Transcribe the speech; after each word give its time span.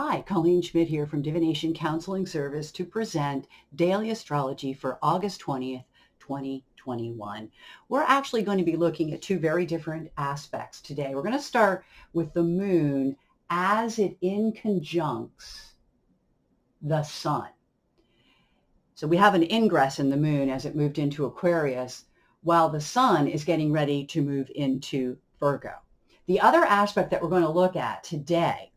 Hi, 0.00 0.22
Colleen 0.22 0.62
Schmidt 0.62 0.86
here 0.86 1.08
from 1.08 1.22
Divination 1.22 1.74
Counseling 1.74 2.24
Service 2.24 2.70
to 2.70 2.84
present 2.84 3.48
Daily 3.74 4.10
Astrology 4.10 4.72
for 4.72 4.96
August 5.02 5.40
20th, 5.40 5.82
2021. 6.20 7.50
We're 7.88 8.02
actually 8.02 8.42
going 8.42 8.58
to 8.58 8.64
be 8.64 8.76
looking 8.76 9.12
at 9.12 9.22
two 9.22 9.40
very 9.40 9.66
different 9.66 10.12
aspects 10.16 10.80
today. 10.80 11.16
We're 11.16 11.22
going 11.22 11.32
to 11.32 11.42
start 11.42 11.84
with 12.12 12.32
the 12.32 12.44
moon 12.44 13.16
as 13.50 13.98
it 13.98 14.16
inconjuncts 14.20 15.72
the 16.80 17.02
sun. 17.02 17.48
So 18.94 19.08
we 19.08 19.16
have 19.16 19.34
an 19.34 19.50
ingress 19.50 19.98
in 19.98 20.10
the 20.10 20.16
moon 20.16 20.48
as 20.48 20.64
it 20.64 20.76
moved 20.76 21.00
into 21.00 21.24
Aquarius 21.24 22.04
while 22.44 22.68
the 22.68 22.80
sun 22.80 23.26
is 23.26 23.42
getting 23.42 23.72
ready 23.72 24.06
to 24.06 24.22
move 24.22 24.48
into 24.54 25.18
Virgo. 25.40 25.74
The 26.26 26.38
other 26.38 26.64
aspect 26.64 27.10
that 27.10 27.20
we're 27.20 27.30
going 27.30 27.42
to 27.42 27.48
look 27.48 27.74
at 27.74 28.04
today 28.04 28.70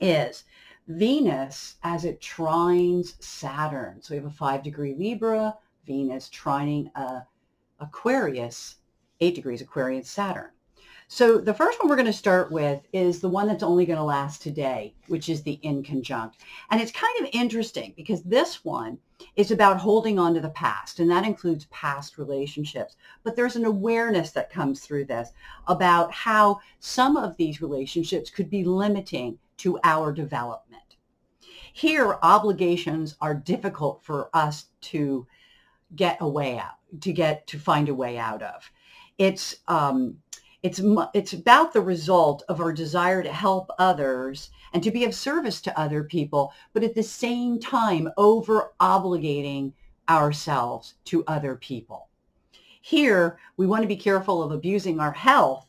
is 0.00 0.44
Venus 0.88 1.76
as 1.82 2.04
it 2.04 2.20
trines 2.20 3.20
Saturn. 3.22 4.00
So 4.00 4.14
we 4.14 4.16
have 4.16 4.26
a 4.26 4.30
five 4.30 4.62
degree 4.62 4.94
Libra, 4.94 5.56
Venus 5.86 6.28
trining 6.28 6.90
uh, 6.94 7.20
Aquarius, 7.80 8.76
eight 9.20 9.34
degrees 9.34 9.60
Aquarius 9.60 10.08
Saturn. 10.08 10.50
So 11.08 11.38
the 11.38 11.54
first 11.54 11.78
one 11.78 11.88
we're 11.88 11.94
going 11.96 12.06
to 12.06 12.12
start 12.12 12.50
with 12.50 12.82
is 12.92 13.20
the 13.20 13.28
one 13.28 13.46
that's 13.46 13.62
only 13.62 13.86
going 13.86 13.98
to 13.98 14.02
last 14.02 14.42
today, 14.42 14.92
which 15.06 15.28
is 15.28 15.42
the 15.42 15.60
inconjunct. 15.62 16.32
And 16.70 16.80
it's 16.80 16.90
kind 16.90 17.20
of 17.20 17.30
interesting 17.32 17.94
because 17.96 18.24
this 18.24 18.64
one 18.64 18.98
is 19.36 19.52
about 19.52 19.78
holding 19.78 20.18
on 20.18 20.34
to 20.34 20.40
the 20.40 20.48
past, 20.50 20.98
and 20.98 21.08
that 21.10 21.24
includes 21.24 21.66
past 21.66 22.18
relationships. 22.18 22.96
But 23.22 23.36
there's 23.36 23.54
an 23.54 23.64
awareness 23.64 24.32
that 24.32 24.50
comes 24.50 24.80
through 24.80 25.04
this 25.04 25.30
about 25.68 26.12
how 26.12 26.60
some 26.80 27.16
of 27.16 27.36
these 27.36 27.62
relationships 27.62 28.28
could 28.28 28.50
be 28.50 28.64
limiting 28.64 29.38
to 29.66 29.80
our 29.82 30.12
development. 30.12 30.94
Here, 31.72 32.18
obligations 32.22 33.16
are 33.20 33.34
difficult 33.34 34.00
for 34.04 34.30
us 34.32 34.66
to 34.92 35.26
get 35.96 36.18
a 36.20 36.28
way 36.28 36.56
out, 36.56 36.78
to 37.00 37.12
get 37.12 37.48
to 37.48 37.58
find 37.58 37.88
a 37.88 37.94
way 37.94 38.16
out 38.16 38.44
of. 38.44 38.70
It's 39.18 39.56
um, 39.66 40.18
it's 40.62 40.80
it's 41.14 41.32
about 41.32 41.72
the 41.72 41.80
result 41.80 42.44
of 42.48 42.60
our 42.60 42.72
desire 42.72 43.24
to 43.24 43.32
help 43.32 43.68
others 43.80 44.50
and 44.72 44.84
to 44.84 44.92
be 44.92 45.04
of 45.04 45.16
service 45.16 45.60
to 45.62 45.76
other 45.76 46.04
people, 46.04 46.52
but 46.72 46.84
at 46.84 46.94
the 46.94 47.02
same 47.02 47.58
time 47.58 48.08
over 48.16 48.72
obligating 48.78 49.72
ourselves 50.08 50.94
to 51.06 51.24
other 51.26 51.56
people. 51.56 52.08
Here, 52.80 53.40
we 53.56 53.66
want 53.66 53.82
to 53.82 53.88
be 53.88 53.96
careful 53.96 54.44
of 54.44 54.52
abusing 54.52 55.00
our 55.00 55.10
health 55.10 55.66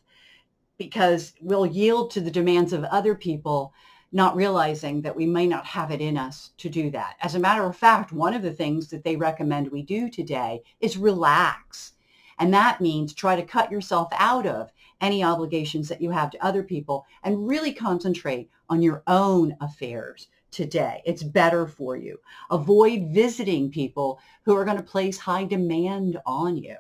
because 0.77 1.33
we'll 1.41 1.65
yield 1.65 2.11
to 2.11 2.21
the 2.21 2.31
demands 2.31 2.73
of 2.73 2.83
other 2.85 3.15
people, 3.15 3.73
not 4.11 4.35
realizing 4.35 5.01
that 5.01 5.15
we 5.15 5.25
may 5.25 5.47
not 5.47 5.65
have 5.65 5.91
it 5.91 6.01
in 6.01 6.17
us 6.17 6.51
to 6.57 6.69
do 6.69 6.89
that. 6.91 7.15
As 7.21 7.35
a 7.35 7.39
matter 7.39 7.63
of 7.63 7.75
fact, 7.75 8.11
one 8.11 8.33
of 8.33 8.41
the 8.41 8.53
things 8.53 8.89
that 8.89 9.03
they 9.03 9.15
recommend 9.15 9.69
we 9.69 9.81
do 9.81 10.09
today 10.09 10.61
is 10.79 10.97
relax. 10.97 11.93
And 12.39 12.53
that 12.53 12.81
means 12.81 13.13
try 13.13 13.35
to 13.35 13.43
cut 13.43 13.71
yourself 13.71 14.09
out 14.13 14.45
of 14.45 14.71
any 15.01 15.23
obligations 15.23 15.89
that 15.89 16.01
you 16.01 16.11
have 16.11 16.29
to 16.31 16.45
other 16.45 16.63
people 16.63 17.05
and 17.23 17.47
really 17.47 17.73
concentrate 17.73 18.49
on 18.69 18.81
your 18.81 19.03
own 19.07 19.55
affairs 19.61 20.27
today. 20.51 21.01
It's 21.05 21.23
better 21.23 21.67
for 21.67 21.95
you. 21.95 22.17
Avoid 22.51 23.09
visiting 23.09 23.69
people 23.69 24.19
who 24.43 24.55
are 24.55 24.65
going 24.65 24.77
to 24.77 24.83
place 24.83 25.17
high 25.17 25.45
demand 25.45 26.17
on 26.25 26.57
you. 26.57 26.77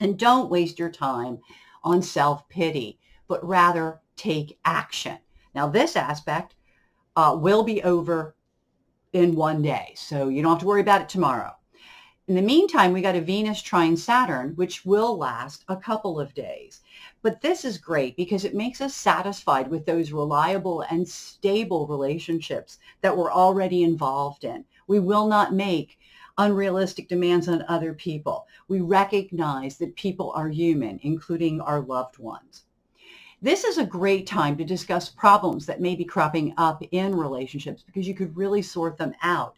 And 0.00 0.18
don't 0.18 0.50
waste 0.50 0.78
your 0.78 0.90
time 0.90 1.38
on 1.82 2.02
self-pity, 2.02 2.98
but 3.28 3.44
rather 3.46 4.00
take 4.16 4.58
action. 4.64 5.18
Now, 5.54 5.68
this 5.68 5.96
aspect 5.96 6.54
uh, 7.16 7.36
will 7.40 7.62
be 7.62 7.82
over 7.82 8.34
in 9.12 9.34
one 9.34 9.62
day, 9.62 9.92
so 9.96 10.28
you 10.28 10.42
don't 10.42 10.52
have 10.52 10.60
to 10.60 10.66
worry 10.66 10.80
about 10.80 11.02
it 11.02 11.08
tomorrow. 11.08 11.54
In 12.28 12.36
the 12.36 12.42
meantime, 12.42 12.92
we 12.92 13.02
got 13.02 13.16
a 13.16 13.20
Venus 13.20 13.60
trine 13.60 13.96
Saturn, 13.96 14.52
which 14.54 14.84
will 14.84 15.18
last 15.18 15.64
a 15.66 15.76
couple 15.76 16.20
of 16.20 16.32
days. 16.32 16.80
But 17.22 17.40
this 17.40 17.64
is 17.64 17.76
great 17.76 18.14
because 18.14 18.44
it 18.44 18.54
makes 18.54 18.80
us 18.80 18.94
satisfied 18.94 19.68
with 19.68 19.84
those 19.84 20.12
reliable 20.12 20.82
and 20.82 21.08
stable 21.08 21.88
relationships 21.88 22.78
that 23.00 23.16
we're 23.16 23.32
already 23.32 23.82
involved 23.82 24.44
in. 24.44 24.64
We 24.86 25.00
will 25.00 25.26
not 25.26 25.54
make 25.54 25.98
unrealistic 26.40 27.06
demands 27.06 27.48
on 27.48 27.64
other 27.68 27.92
people. 27.92 28.46
We 28.66 28.80
recognize 28.80 29.76
that 29.76 29.94
people 29.94 30.32
are 30.34 30.48
human, 30.48 30.98
including 31.02 31.60
our 31.60 31.80
loved 31.80 32.18
ones. 32.18 32.64
This 33.42 33.64
is 33.64 33.76
a 33.76 33.84
great 33.84 34.26
time 34.26 34.56
to 34.56 34.64
discuss 34.64 35.10
problems 35.10 35.66
that 35.66 35.82
may 35.82 35.94
be 35.94 36.04
cropping 36.04 36.54
up 36.56 36.82
in 36.92 37.14
relationships 37.14 37.82
because 37.82 38.08
you 38.08 38.14
could 38.14 38.36
really 38.36 38.62
sort 38.62 38.96
them 38.96 39.14
out. 39.22 39.56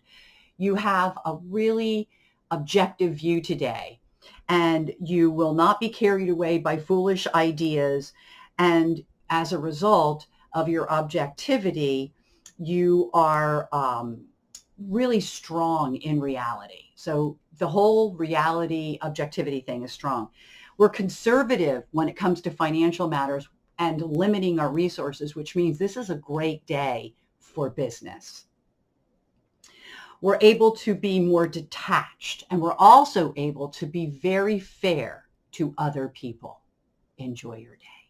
You 0.58 0.74
have 0.74 1.16
a 1.24 1.36
really 1.36 2.08
objective 2.50 3.14
view 3.14 3.40
today 3.40 4.00
and 4.48 4.92
you 5.00 5.30
will 5.30 5.54
not 5.54 5.78
be 5.78 5.88
carried 5.88 6.28
away 6.28 6.58
by 6.58 6.76
foolish 6.76 7.28
ideas 7.34 8.12
and 8.58 9.04
as 9.30 9.52
a 9.52 9.58
result 9.58 10.26
of 10.52 10.68
your 10.68 10.90
objectivity 10.90 12.12
you 12.58 13.10
are 13.14 13.68
um, 13.72 14.26
really 14.78 15.20
strong 15.20 15.96
in 15.96 16.20
reality. 16.20 16.90
So 16.94 17.38
the 17.58 17.68
whole 17.68 18.14
reality 18.14 18.98
objectivity 19.02 19.60
thing 19.60 19.82
is 19.82 19.92
strong. 19.92 20.28
We're 20.78 20.88
conservative 20.88 21.84
when 21.90 22.08
it 22.08 22.16
comes 22.16 22.40
to 22.42 22.50
financial 22.50 23.08
matters 23.08 23.48
and 23.78 24.00
limiting 24.00 24.58
our 24.58 24.70
resources, 24.70 25.34
which 25.34 25.56
means 25.56 25.78
this 25.78 25.96
is 25.96 26.10
a 26.10 26.14
great 26.14 26.66
day 26.66 27.14
for 27.38 27.70
business. 27.70 28.46
We're 30.20 30.38
able 30.40 30.72
to 30.76 30.94
be 30.94 31.18
more 31.18 31.48
detached 31.48 32.44
and 32.50 32.60
we're 32.60 32.74
also 32.74 33.34
able 33.36 33.68
to 33.70 33.86
be 33.86 34.06
very 34.06 34.60
fair 34.60 35.26
to 35.52 35.74
other 35.76 36.08
people. 36.08 36.60
Enjoy 37.18 37.56
your 37.56 37.76
day. 37.76 38.01